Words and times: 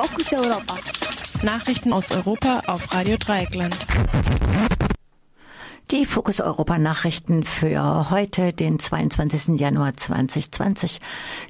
Fokus 0.00 0.32
Europa. 0.32 0.76
Nachrichten 1.42 1.92
aus 1.92 2.12
Europa 2.12 2.62
auf 2.68 2.94
Radio 2.94 3.16
Dreieckland. 3.16 3.76
Die 5.90 6.06
Fokus 6.06 6.40
Europa 6.40 6.78
Nachrichten 6.78 7.42
für 7.42 8.08
heute, 8.08 8.52
den 8.52 8.78
22. 8.78 9.58
Januar 9.58 9.96
2020, 9.96 11.00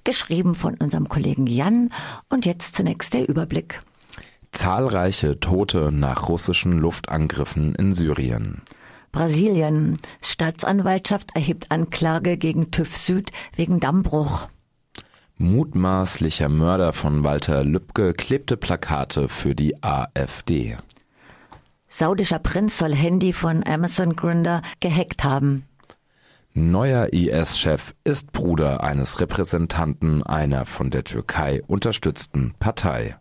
geschrieben 0.03 0.55
von 0.55 0.77
unserem 0.77 1.11
Kollegen 1.11 1.47
Jan. 1.47 1.91
Und 2.31 2.47
jetzt 2.47 2.75
zunächst 2.75 3.13
der 3.13 3.29
Überblick. 3.29 3.83
Zahlreiche 4.53 5.39
Tote 5.41 5.93
nach 5.93 6.31
russischen 6.31 6.79
Luftangriffen 6.79 7.75
in 7.75 7.93
Syrien. 7.93 8.63
Brasilien. 9.13 9.99
Staatsanwaltschaft 10.23 11.37
erhebt 11.37 11.71
Anklage 11.71 12.39
gegen 12.39 12.71
TÜV 12.71 12.97
Süd 12.97 13.31
wegen 13.57 13.79
Dammbruch. 13.79 14.49
Mutmaßlicher 15.41 16.49
Mörder 16.49 16.93
von 16.93 17.23
Walter 17.23 17.63
Lübcke 17.63 18.13
klebte 18.13 18.57
Plakate 18.57 19.29
für 19.29 19.55
die 19.55 19.81
AfD. 19.85 20.77
Saudischer 21.89 22.41
Prinz 22.41 22.77
soll 22.77 22.93
Handy 22.93 23.33
von 23.33 23.65
Amazon-Gründer 23.65 24.63
gehackt 24.81 25.23
haben. 25.23 25.65
Neuer 26.55 27.13
IS-Chef 27.13 27.95
ist 28.03 28.33
Bruder 28.33 28.83
eines 28.83 29.21
Repräsentanten 29.21 30.25
einer 30.25 30.67
von 30.67 30.91
der 30.91 31.05
Türkei 31.05 31.63
unterstützten 31.69 32.55
Partei. 32.59 33.17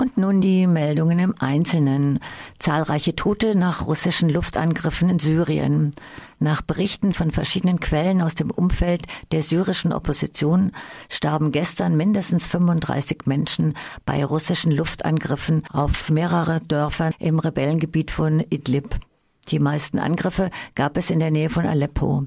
Und 0.00 0.16
nun 0.16 0.40
die 0.40 0.66
Meldungen 0.66 1.18
im 1.18 1.34
Einzelnen. 1.38 2.20
Zahlreiche 2.58 3.14
Tote 3.16 3.54
nach 3.54 3.86
russischen 3.86 4.30
Luftangriffen 4.30 5.10
in 5.10 5.18
Syrien. 5.18 5.92
Nach 6.38 6.62
Berichten 6.62 7.12
von 7.12 7.32
verschiedenen 7.32 7.80
Quellen 7.80 8.22
aus 8.22 8.34
dem 8.34 8.50
Umfeld 8.50 9.02
der 9.30 9.42
syrischen 9.42 9.92
Opposition 9.92 10.72
starben 11.10 11.52
gestern 11.52 11.98
mindestens 11.98 12.46
35 12.46 13.26
Menschen 13.26 13.74
bei 14.06 14.24
russischen 14.24 14.72
Luftangriffen 14.72 15.64
auf 15.70 16.08
mehrere 16.08 16.62
Dörfer 16.62 17.10
im 17.18 17.38
Rebellengebiet 17.38 18.10
von 18.10 18.40
Idlib. 18.48 18.98
Die 19.48 19.58
meisten 19.58 19.98
Angriffe 19.98 20.50
gab 20.74 20.96
es 20.96 21.10
in 21.10 21.18
der 21.18 21.30
Nähe 21.30 21.50
von 21.50 21.66
Aleppo. 21.66 22.24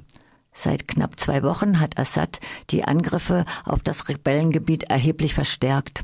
Seit 0.53 0.87
knapp 0.87 1.19
zwei 1.19 1.41
Wochen 1.41 1.79
hat 1.79 1.97
Assad 1.97 2.39
die 2.69 2.83
Angriffe 2.83 3.45
auf 3.65 3.81
das 3.81 4.09
Rebellengebiet 4.09 4.83
erheblich 4.83 5.33
verstärkt. 5.33 6.03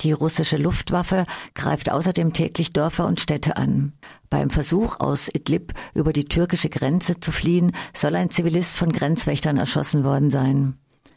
Die 0.00 0.12
russische 0.12 0.56
Luftwaffe 0.56 1.26
greift 1.54 1.90
außerdem 1.90 2.32
täglich 2.32 2.72
Dörfer 2.72 3.06
und 3.06 3.20
Städte 3.20 3.56
an. 3.56 3.92
Beim 4.28 4.50
Versuch, 4.50 5.00
aus 5.00 5.28
Idlib 5.32 5.72
über 5.94 6.12
die 6.12 6.24
türkische 6.24 6.68
Grenze 6.68 7.18
zu 7.20 7.32
fliehen, 7.32 7.72
soll 7.94 8.14
ein 8.16 8.30
Zivilist 8.30 8.76
von 8.76 8.92
Grenzwächtern 8.92 9.56
erschossen 9.56 10.04
worden 10.04 10.30
sein. 10.30 10.76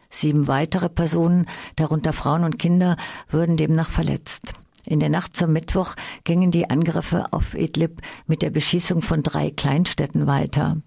Sieben 0.09 0.47
weitere 0.47 0.89
Personen, 0.89 1.45
darunter 1.75 2.13
Frauen 2.13 2.43
und 2.43 2.57
Kinder, 2.57 2.97
würden 3.29 3.57
demnach 3.57 3.91
verletzt. 3.91 4.53
In 4.85 4.99
der 4.99 5.09
Nacht 5.09 5.35
zum 5.35 5.53
Mittwoch 5.53 5.95
gingen 6.23 6.51
die 6.51 6.69
Angriffe 6.69 7.25
auf 7.31 7.53
Idlib 7.53 8.01
mit 8.25 8.41
der 8.41 8.49
Beschießung 8.49 9.01
von 9.01 9.21
drei 9.21 9.51
Kleinstädten 9.51 10.25
weiter. 10.25 10.77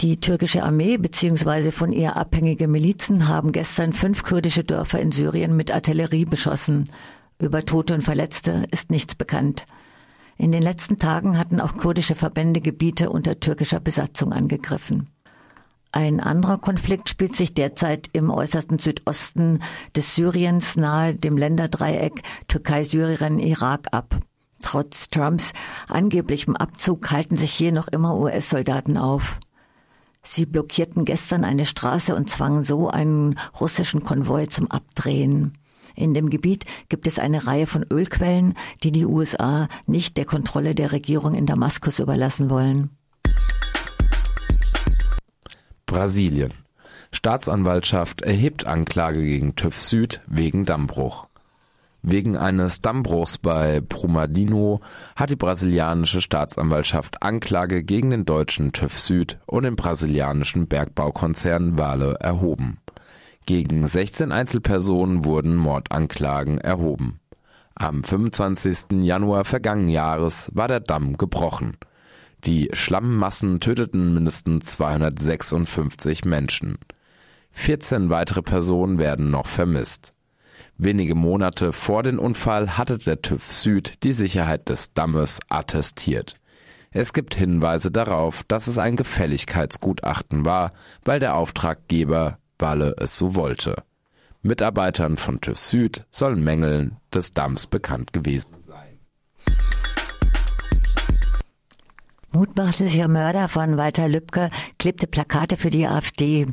Die 0.00 0.18
türkische 0.18 0.62
Armee 0.62 0.96
bzw. 0.96 1.70
von 1.70 1.92
ihr 1.92 2.16
abhängige 2.16 2.68
Milizen 2.68 3.28
haben 3.28 3.52
gestern 3.52 3.92
fünf 3.92 4.24
kurdische 4.24 4.64
Dörfer 4.64 5.00
in 5.00 5.12
Syrien 5.12 5.56
mit 5.56 5.70
Artillerie 5.70 6.24
beschossen. 6.24 6.86
Über 7.40 7.64
Tote 7.64 7.94
und 7.94 8.02
Verletzte 8.02 8.66
ist 8.70 8.90
nichts 8.90 9.14
bekannt. 9.14 9.64
In 10.36 10.52
den 10.52 10.62
letzten 10.62 10.98
Tagen 10.98 11.38
hatten 11.38 11.60
auch 11.60 11.76
kurdische 11.76 12.14
Verbände 12.14 12.60
Gebiete 12.60 13.08
unter 13.08 13.40
türkischer 13.40 13.80
Besatzung 13.80 14.32
angegriffen. 14.34 15.08
Ein 15.90 16.20
anderer 16.20 16.58
Konflikt 16.58 17.08
spielt 17.08 17.34
sich 17.34 17.54
derzeit 17.54 18.10
im 18.12 18.30
äußersten 18.30 18.78
Südosten 18.78 19.60
des 19.96 20.14
Syriens 20.14 20.76
nahe 20.76 21.14
dem 21.14 21.38
Länderdreieck 21.38 22.22
Türkei-Syrien-Irak 22.46 23.88
ab. 23.90 24.20
Trotz 24.62 25.08
Trumps 25.08 25.52
angeblichem 25.88 26.54
Abzug 26.54 27.10
halten 27.10 27.36
sich 27.36 27.52
hier 27.52 27.72
noch 27.72 27.88
immer 27.88 28.18
US-Soldaten 28.18 28.98
auf. 28.98 29.40
Sie 30.22 30.44
blockierten 30.44 31.06
gestern 31.06 31.44
eine 31.44 31.64
Straße 31.64 32.14
und 32.14 32.28
zwangen 32.28 32.62
so 32.62 32.90
einen 32.90 33.38
russischen 33.58 34.02
Konvoi 34.02 34.46
zum 34.46 34.70
Abdrehen. 34.70 35.54
In 36.00 36.14
dem 36.14 36.30
Gebiet 36.30 36.64
gibt 36.88 37.06
es 37.06 37.18
eine 37.18 37.46
Reihe 37.46 37.66
von 37.66 37.84
Ölquellen, 37.90 38.54
die 38.82 38.90
die 38.90 39.04
USA 39.04 39.68
nicht 39.86 40.16
der 40.16 40.24
Kontrolle 40.24 40.74
der 40.74 40.92
Regierung 40.92 41.34
in 41.34 41.44
Damaskus 41.44 41.98
überlassen 41.98 42.48
wollen. 42.48 42.88
Brasilien. 45.84 46.52
Staatsanwaltschaft 47.12 48.22
erhebt 48.22 48.66
Anklage 48.66 49.20
gegen 49.20 49.56
TÜV 49.56 49.78
Süd 49.78 50.20
wegen 50.26 50.64
Dammbruch. 50.64 51.26
Wegen 52.02 52.38
eines 52.38 52.80
Dammbruchs 52.80 53.36
bei 53.36 53.82
Brumadinho 53.82 54.80
hat 55.16 55.28
die 55.28 55.36
brasilianische 55.36 56.22
Staatsanwaltschaft 56.22 57.22
Anklage 57.22 57.82
gegen 57.82 58.08
den 58.08 58.24
deutschen 58.24 58.72
TÜV 58.72 58.98
Süd 58.98 59.38
und 59.44 59.64
den 59.64 59.76
brasilianischen 59.76 60.66
Bergbaukonzern 60.66 61.76
Vale 61.76 62.14
erhoben. 62.20 62.78
Gegen 63.46 63.86
16 63.86 64.32
Einzelpersonen 64.32 65.24
wurden 65.24 65.56
Mordanklagen 65.56 66.58
erhoben. 66.58 67.20
Am 67.74 68.04
25. 68.04 69.02
Januar 69.02 69.44
vergangenen 69.44 69.88
Jahres 69.88 70.50
war 70.52 70.68
der 70.68 70.80
Damm 70.80 71.16
gebrochen. 71.16 71.76
Die 72.44 72.68
Schlammmassen 72.72 73.60
töteten 73.60 74.14
mindestens 74.14 74.66
256 74.66 76.24
Menschen. 76.24 76.78
14 77.52 78.10
weitere 78.10 78.42
Personen 78.42 78.98
werden 78.98 79.30
noch 79.30 79.46
vermisst. 79.46 80.14
Wenige 80.76 81.14
Monate 81.14 81.72
vor 81.72 82.02
dem 82.02 82.18
Unfall 82.18 82.78
hatte 82.78 82.98
der 82.98 83.20
TÜV 83.20 83.52
Süd 83.52 84.02
die 84.02 84.12
Sicherheit 84.12 84.68
des 84.68 84.94
Dammes 84.94 85.40
attestiert. 85.48 86.36
Es 86.90 87.12
gibt 87.12 87.34
Hinweise 87.34 87.90
darauf, 87.90 88.42
dass 88.44 88.66
es 88.66 88.78
ein 88.78 88.96
Gefälligkeitsgutachten 88.96 90.44
war, 90.44 90.72
weil 91.04 91.20
der 91.20 91.36
Auftraggeber 91.36 92.39
Walle 92.60 92.94
es 92.98 93.16
so 93.16 93.34
wollte. 93.34 93.82
Mitarbeitern 94.42 95.16
von 95.16 95.40
TÜV 95.40 95.58
Süd 95.58 96.06
sollen 96.10 96.42
Mängeln 96.42 96.96
des 97.12 97.34
Damms 97.34 97.66
bekannt 97.66 98.12
gewesen 98.12 98.56
sein. 98.60 98.98
Mutmaßlicher 102.32 103.08
Mörder 103.08 103.48
von 103.48 103.76
Walter 103.76 104.08
Lübcke 104.08 104.50
klebte 104.78 105.06
Plakate 105.06 105.56
für 105.56 105.70
die 105.70 105.86
AfD. 105.86 106.46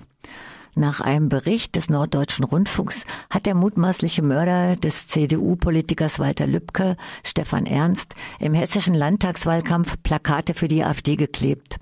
Nach 0.78 1.01
einem 1.01 1.29
Bericht 1.29 1.75
des 1.75 1.90
Norddeutschen 1.90 2.45
Rundfunks 2.45 3.06
hat 3.29 3.45
der 3.45 3.56
mutmaßliche 3.56 4.22
Mörder 4.22 4.75
des 4.75 5.07
CDU-Politikers 5.07 6.19
Walter 6.19 6.45
Lübcke, 6.45 6.97
Stefan 7.24 7.66
Ernst, 7.66 8.13
im 8.39 8.53
hessischen 8.53 8.94
Landtagswahlkampf 8.94 9.97
Plakate 10.03 10.53
für 10.53 10.68
die 10.68 10.84
AfD 10.84 11.16
geklebt. 11.16 11.79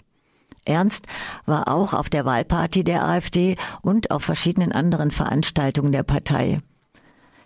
Ernst 0.66 1.06
war 1.46 1.68
auch 1.68 1.94
auf 1.94 2.10
der 2.10 2.26
Wahlparty 2.26 2.84
der 2.84 3.06
AfD 3.06 3.56
und 3.82 4.12
auf 4.12 4.24
verschiedenen 4.24 4.72
anderen 4.72 5.12
Veranstaltungen 5.12 5.92
der 5.92 6.04
Partei. 6.04 6.62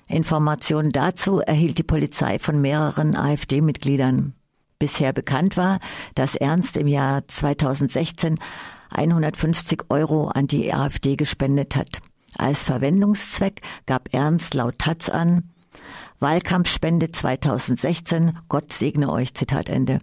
Informationen 0.08 0.92
dazu 0.92 1.40
erhielt 1.40 1.78
die 1.78 1.84
Polizei 1.84 2.40
von 2.40 2.60
mehreren 2.60 3.16
AfD-Mitgliedern. 3.16 4.34
Bisher 4.80 5.14
bekannt 5.14 5.58
war, 5.58 5.80
dass 6.16 6.36
Ernst 6.36 6.78
im 6.78 6.88
Jahr 6.88 7.28
2016 7.28 8.40
150 8.92 9.84
Euro 9.90 10.30
an 10.30 10.48
die 10.48 10.74
AfD 10.74 11.16
gespendet 11.16 11.76
hat. 11.76 12.00
Als 12.38 12.64
Verwendungszweck 12.64 13.62
gab 13.86 14.14
Ernst 14.14 14.54
laut 14.54 14.80
Taz 14.80 15.10
an, 15.10 15.50
Wahlkampfspende 16.20 17.12
2016, 17.12 18.38
Gott 18.50 18.74
segne 18.74 19.10
euch, 19.10 19.34
Zitat 19.34 19.70
Ende. 19.70 20.00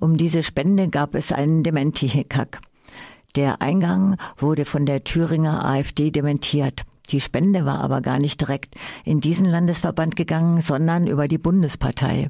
Um 0.00 0.16
diese 0.16 0.42
Spende 0.42 0.88
gab 0.88 1.14
es 1.14 1.30
einen 1.30 1.62
Dementi-Hickhack. 1.62 2.60
Der 3.36 3.62
Eingang 3.62 4.16
wurde 4.36 4.64
von 4.64 4.84
der 4.84 5.04
Thüringer 5.04 5.64
AfD 5.64 6.10
dementiert. 6.10 6.82
Die 7.10 7.20
Spende 7.20 7.64
war 7.64 7.80
aber 7.80 8.00
gar 8.00 8.18
nicht 8.18 8.40
direkt 8.40 8.74
in 9.04 9.20
diesen 9.20 9.46
Landesverband 9.46 10.16
gegangen, 10.16 10.60
sondern 10.60 11.06
über 11.06 11.28
die 11.28 11.38
Bundespartei. 11.38 12.26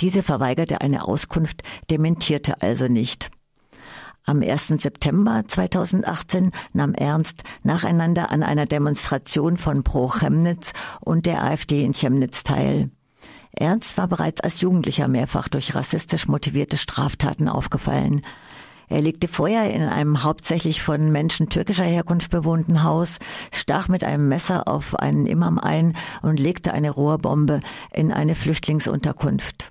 Diese 0.00 0.24
verweigerte 0.24 0.80
eine 0.80 1.06
Auskunft, 1.06 1.62
dementierte 1.90 2.60
also 2.60 2.88
nicht. 2.88 3.30
Am 4.26 4.40
1. 4.40 4.68
September 4.78 5.44
2018 5.46 6.50
nahm 6.72 6.94
Ernst 6.94 7.42
nacheinander 7.62 8.30
an 8.30 8.42
einer 8.42 8.64
Demonstration 8.64 9.58
von 9.58 9.82
Pro 9.82 10.08
Chemnitz 10.08 10.72
und 11.00 11.26
der 11.26 11.44
AfD 11.44 11.84
in 11.84 11.92
Chemnitz 11.92 12.42
teil. 12.42 12.88
Ernst 13.52 13.98
war 13.98 14.08
bereits 14.08 14.40
als 14.40 14.62
Jugendlicher 14.62 15.08
mehrfach 15.08 15.48
durch 15.48 15.74
rassistisch 15.74 16.26
motivierte 16.26 16.78
Straftaten 16.78 17.50
aufgefallen. 17.50 18.22
Er 18.88 19.02
legte 19.02 19.28
Feuer 19.28 19.64
in 19.64 19.82
einem 19.82 20.22
hauptsächlich 20.24 20.82
von 20.82 21.12
Menschen 21.12 21.50
türkischer 21.50 21.84
Herkunft 21.84 22.30
bewohnten 22.30 22.82
Haus, 22.82 23.18
stach 23.52 23.88
mit 23.88 24.04
einem 24.04 24.28
Messer 24.28 24.68
auf 24.68 24.98
einen 24.98 25.26
Imam 25.26 25.58
ein 25.58 25.98
und 26.22 26.40
legte 26.40 26.72
eine 26.72 26.90
Rohrbombe 26.90 27.60
in 27.92 28.10
eine 28.10 28.34
Flüchtlingsunterkunft. 28.34 29.70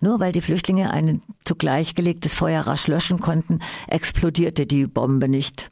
Nur 0.00 0.18
weil 0.20 0.32
die 0.32 0.40
Flüchtlinge 0.40 0.90
ein 0.90 1.22
zugleich 1.44 1.94
gelegtes 1.94 2.34
Feuer 2.34 2.62
rasch 2.62 2.86
löschen 2.86 3.20
konnten, 3.20 3.60
explodierte 3.88 4.66
die 4.66 4.86
Bombe 4.86 5.28
nicht. 5.28 5.70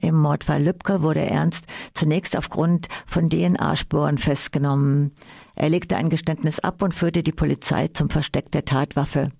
Im 0.00 0.16
Mordfall 0.16 0.62
Lübcke 0.62 1.02
wurde 1.02 1.24
Ernst 1.24 1.64
zunächst 1.94 2.36
aufgrund 2.36 2.88
von 3.06 3.28
DNA-Spuren 3.30 4.18
festgenommen. 4.18 5.12
Er 5.54 5.68
legte 5.68 5.96
ein 5.96 6.10
Geständnis 6.10 6.60
ab 6.60 6.82
und 6.82 6.94
führte 6.94 7.22
die 7.22 7.32
Polizei 7.32 7.88
zum 7.88 8.10
Versteck 8.10 8.50
der 8.50 8.64
Tatwaffe. 8.64 9.30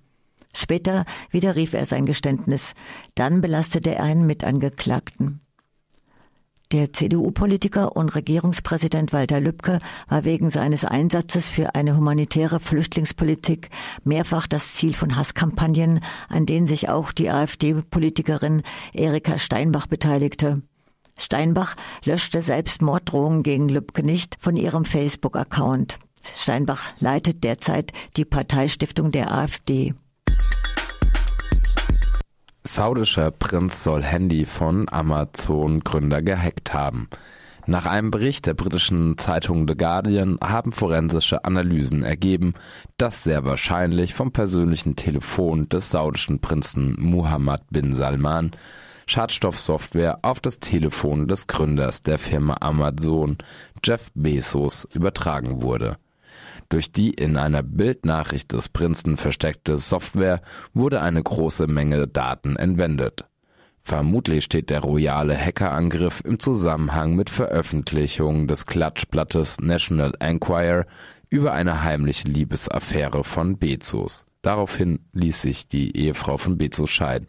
Später 0.54 1.04
widerrief 1.30 1.74
er 1.74 1.84
sein 1.84 2.06
Geständnis. 2.06 2.74
Dann 3.14 3.40
belastete 3.40 3.94
er 3.94 4.04
einen 4.04 4.26
Mitangeklagten. 4.26 5.43
Der 6.74 6.92
CDU-Politiker 6.92 7.94
und 7.94 8.16
Regierungspräsident 8.16 9.12
Walter 9.12 9.38
Lübcke 9.38 9.78
war 10.08 10.24
wegen 10.24 10.50
seines 10.50 10.84
Einsatzes 10.84 11.48
für 11.48 11.76
eine 11.76 11.96
humanitäre 11.96 12.58
Flüchtlingspolitik 12.58 13.70
mehrfach 14.02 14.48
das 14.48 14.74
Ziel 14.74 14.92
von 14.92 15.14
Hasskampagnen, 15.14 16.00
an 16.28 16.46
denen 16.46 16.66
sich 16.66 16.88
auch 16.88 17.12
die 17.12 17.30
AfD-Politikerin 17.30 18.64
Erika 18.92 19.38
Steinbach 19.38 19.86
beteiligte. 19.86 20.62
Steinbach 21.16 21.76
löschte 22.04 22.42
selbst 22.42 22.82
Morddrohungen 22.82 23.44
gegen 23.44 23.68
Lübcke 23.68 24.02
nicht 24.02 24.36
von 24.40 24.56
ihrem 24.56 24.84
Facebook-Account. 24.84 26.00
Steinbach 26.34 26.90
leitet 26.98 27.44
derzeit 27.44 27.92
die 28.16 28.24
Parteistiftung 28.24 29.12
der 29.12 29.30
AfD. 29.30 29.94
Saudischer 32.74 33.30
Prinz 33.30 33.84
soll 33.84 34.02
Handy 34.02 34.46
von 34.46 34.88
Amazon-Gründer 34.88 36.22
gehackt 36.22 36.74
haben. 36.74 37.08
Nach 37.66 37.86
einem 37.86 38.10
Bericht 38.10 38.46
der 38.46 38.54
britischen 38.54 39.16
Zeitung 39.16 39.68
The 39.68 39.76
Guardian 39.76 40.38
haben 40.42 40.72
forensische 40.72 41.44
Analysen 41.44 42.02
ergeben, 42.02 42.54
dass 42.96 43.22
sehr 43.22 43.44
wahrscheinlich 43.44 44.14
vom 44.14 44.32
persönlichen 44.32 44.96
Telefon 44.96 45.68
des 45.68 45.92
saudischen 45.92 46.40
Prinzen 46.40 46.96
Muhammad 46.98 47.62
bin 47.70 47.94
Salman 47.94 48.50
Schadstoffsoftware 49.06 50.18
auf 50.22 50.40
das 50.40 50.58
Telefon 50.58 51.28
des 51.28 51.46
Gründers 51.46 52.02
der 52.02 52.18
Firma 52.18 52.56
Amazon, 52.60 53.38
Jeff 53.84 54.10
Bezos, 54.14 54.88
übertragen 54.92 55.62
wurde. 55.62 55.96
Durch 56.68 56.92
die 56.92 57.10
in 57.10 57.36
einer 57.36 57.62
Bildnachricht 57.62 58.52
des 58.52 58.68
Prinzen 58.68 59.16
versteckte 59.16 59.78
Software 59.78 60.40
wurde 60.72 61.00
eine 61.00 61.22
große 61.22 61.66
Menge 61.66 62.08
Daten 62.08 62.56
entwendet. 62.56 63.24
Vermutlich 63.82 64.44
steht 64.44 64.70
der 64.70 64.80
royale 64.80 65.36
Hackerangriff 65.36 66.22
im 66.24 66.38
Zusammenhang 66.38 67.14
mit 67.14 67.28
Veröffentlichung 67.28 68.48
des 68.48 68.64
Klatschblattes 68.64 69.60
National 69.60 70.12
Enquirer 70.20 70.86
über 71.28 71.52
eine 71.52 71.82
heimliche 71.82 72.28
Liebesaffäre 72.28 73.24
von 73.24 73.58
Bezos. 73.58 74.24
Daraufhin 74.40 75.00
ließ 75.12 75.42
sich 75.42 75.68
die 75.68 75.96
Ehefrau 75.96 76.38
von 76.38 76.56
Bezos 76.56 76.90
scheiden. 76.90 77.26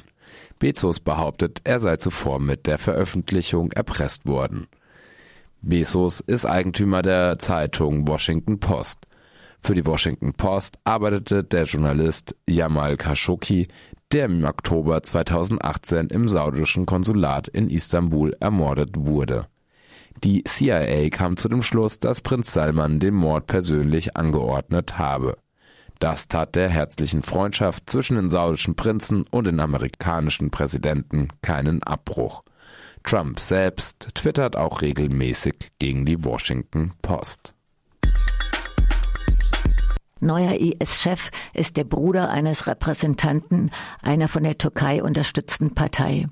Bezos 0.57 1.01
behauptet, 1.01 1.59
er 1.65 1.81
sei 1.81 1.97
zuvor 1.97 2.39
mit 2.39 2.67
der 2.67 2.77
Veröffentlichung 2.77 3.73
erpresst 3.73 4.25
worden. 4.25 4.67
Bezos 5.61 6.21
ist 6.21 6.45
Eigentümer 6.45 7.01
der 7.01 7.37
Zeitung 7.39 8.07
Washington 8.07 8.59
Post. 8.59 9.07
Für 9.65 9.73
die 9.73 9.87
Washington 9.87 10.33
Post 10.33 10.77
arbeitete 10.83 11.43
der 11.43 11.63
Journalist 11.63 12.35
Jamal 12.47 12.97
Khashoggi, 12.97 13.67
der 14.11 14.25
im 14.25 14.43
Oktober 14.43 15.01
2018 15.01 16.09
im 16.09 16.27
saudischen 16.27 16.85
Konsulat 16.85 17.47
in 17.47 17.71
Istanbul 17.71 18.37
ermordet 18.39 18.91
wurde. 18.95 19.47
Die 20.23 20.43
CIA 20.43 21.09
kam 21.09 21.35
zu 21.35 21.49
dem 21.49 21.63
Schluss, 21.63 21.97
dass 21.97 22.21
Prinz 22.21 22.53
Salman 22.53 22.99
den 22.99 23.15
Mord 23.15 23.47
persönlich 23.47 24.15
angeordnet 24.15 24.99
habe. 24.99 25.35
Das 25.97 26.27
tat 26.27 26.53
der 26.53 26.69
herzlichen 26.69 27.23
Freundschaft 27.23 27.89
zwischen 27.89 28.17
den 28.17 28.29
saudischen 28.29 28.75
Prinzen 28.75 29.25
und 29.31 29.47
den 29.47 29.59
amerikanischen 29.59 30.51
Präsidenten 30.51 31.29
keinen 31.41 31.81
Abbruch. 31.81 32.43
Trump 33.03 33.39
selbst 33.39 34.09
twittert 34.13 34.55
auch 34.55 34.83
regelmäßig 34.83 35.71
gegen 35.79 36.05
die 36.05 36.23
Washington 36.23 36.93
Post. 37.01 37.55
Neuer 40.21 40.53
IS-Chef 40.53 41.29
ist 41.53 41.75
der 41.75 41.83
Bruder 41.83 42.29
eines 42.29 42.67
Repräsentanten 42.67 43.69
einer 44.01 44.29
von 44.29 44.43
der 44.43 44.57
Türkei 44.57 45.03
unterstützten 45.03 45.73
Partei. 45.75 46.27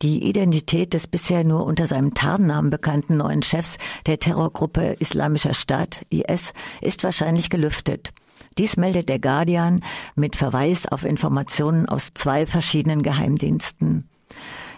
Die 0.00 0.28
Identität 0.28 0.94
des 0.94 1.08
bisher 1.08 1.42
nur 1.42 1.66
unter 1.66 1.88
seinem 1.88 2.14
Tarnnamen 2.14 2.70
bekannten 2.70 3.16
neuen 3.16 3.42
Chefs 3.42 3.78
der 4.06 4.20
Terrorgruppe 4.20 4.94
Islamischer 5.00 5.54
Staat 5.54 6.06
IS 6.10 6.52
ist 6.82 7.02
wahrscheinlich 7.02 7.50
gelüftet. 7.50 8.12
Dies 8.58 8.76
meldet 8.76 9.08
der 9.08 9.18
Guardian 9.18 9.82
mit 10.14 10.36
Verweis 10.36 10.86
auf 10.86 11.04
Informationen 11.04 11.88
aus 11.88 12.12
zwei 12.14 12.46
verschiedenen 12.46 13.02
Geheimdiensten. 13.02 14.08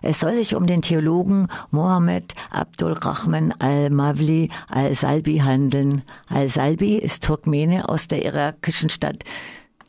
Es 0.02 0.20
soll 0.20 0.34
sich 0.34 0.54
um 0.54 0.66
den 0.66 0.82
Theologen 0.82 1.48
Mohammed 1.70 2.34
Abdul 2.50 2.92
Rahman 2.92 3.52
al-Mavli 3.58 4.50
al-Salbi 4.68 5.38
handeln. 5.38 6.02
Al-Salbi 6.28 6.96
ist 6.96 7.24
Turkmene 7.24 7.88
aus 7.88 8.08
der 8.08 8.24
irakischen 8.24 8.90
Stadt 8.90 9.24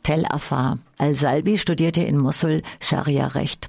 Tel 0.02 0.24
Afar. 0.26 0.78
Al-Salbi 0.98 1.58
studierte 1.58 2.02
in 2.02 2.16
Mosul 2.16 2.62
Scharia-Recht. 2.80 3.68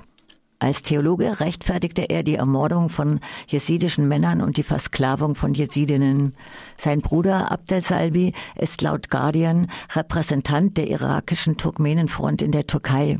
Als 0.62 0.84
Theologe 0.84 1.40
rechtfertigte 1.40 2.10
er 2.10 2.22
die 2.22 2.36
Ermordung 2.36 2.90
von 2.90 3.22
jesidischen 3.48 4.10
Männern 4.10 4.42
und 4.42 4.58
die 4.58 4.64
Versklavung 4.64 5.36
von 5.36 5.54
Jesidinnen. 5.54 6.36
Sein 6.76 7.00
Bruder 7.00 7.50
Abdel 7.50 7.82
Salbi 7.82 8.34
ist 8.58 8.82
laut 8.82 9.10
Guardian 9.10 9.72
Repräsentant 9.96 10.78
der 10.78 10.90
irakischen 10.90 11.56
Turkmenenfront 11.56 12.42
in 12.42 12.52
der 12.52 12.68
Türkei. 12.68 13.20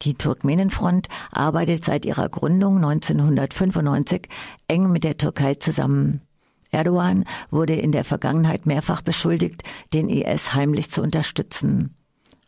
Die 0.00 0.14
Turkmenenfront 0.14 1.10
arbeitet 1.30 1.84
seit 1.84 2.06
ihrer 2.06 2.30
Gründung 2.30 2.76
1995 2.76 4.28
eng 4.66 4.90
mit 4.90 5.04
der 5.04 5.18
Türkei 5.18 5.56
zusammen. 5.56 6.22
Erdogan 6.70 7.26
wurde 7.50 7.74
in 7.74 7.92
der 7.92 8.04
Vergangenheit 8.04 8.64
mehrfach 8.64 9.02
beschuldigt, 9.02 9.64
den 9.92 10.08
IS 10.08 10.54
heimlich 10.54 10.90
zu 10.90 11.02
unterstützen. 11.02 11.94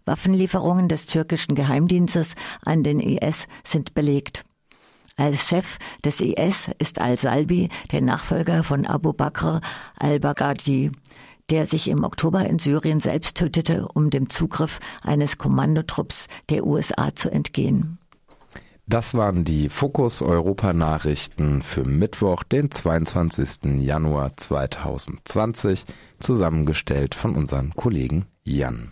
Waffenlieferungen 0.05 0.89
des 0.89 1.07
türkischen 1.07 1.55
Geheimdienstes 1.55 2.35
an 2.65 2.83
den 2.83 3.01
IS 3.01 3.47
sind 3.65 3.95
belegt. 3.95 4.45
Als 5.17 5.49
Chef 5.49 5.79
des 6.05 6.21
IS 6.21 6.71
ist 6.79 7.01
al-Salbi 7.01 7.69
der 7.93 8.01
Nachfolger 8.01 8.65
von 8.65 8.87
Abu 8.87 9.13
Bakr 9.13 9.61
al-Baghdadi, 9.97 10.91
der 11.51 11.67
sich 11.67 11.89
im 11.89 12.03
Oktober 12.03 12.47
in 12.47 12.59
Syrien 12.59 12.99
selbst 12.99 13.37
tötete, 13.37 13.87
um 13.93 14.09
dem 14.09 14.31
Zugriff 14.31 14.81
eines 15.03 15.37
Kommandotrupps 15.37 16.29
der 16.49 16.67
USA 16.67 17.15
zu 17.15 17.31
entgehen. 17.31 17.99
Das 18.87 19.15
waren 19.15 19.45
die 19.45 19.69
Fokus 19.69 20.23
Europa 20.23 20.73
Nachrichten 20.73 21.63
für 21.63 21.85
Mittwoch, 21.85 22.43
den 22.43 22.71
22. 22.71 23.81
Januar 23.81 24.37
2020, 24.37 25.85
zusammengestellt 26.19 27.15
von 27.15 27.37
unserem 27.37 27.75
Kollegen 27.75 28.27
Jan. 28.45 28.81